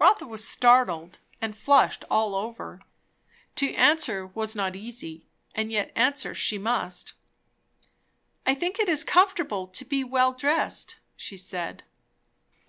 Rotha 0.00 0.26
was 0.26 0.44
startled, 0.44 1.20
and 1.40 1.56
flushed 1.56 2.04
all 2.10 2.34
over. 2.34 2.82
To 3.54 3.72
answer 3.76 4.26
was 4.26 4.56
not 4.56 4.74
easy; 4.74 5.28
and 5.54 5.70
yet 5.70 5.92
answer 5.94 6.34
she 6.34 6.58
must. 6.58 7.12
"I 8.44 8.56
think 8.56 8.80
it 8.80 8.88
is 8.88 9.04
comfortable 9.04 9.68
to 9.68 9.84
be 9.84 10.02
well 10.02 10.32
dressed," 10.32 10.96
she 11.14 11.36
said. 11.36 11.84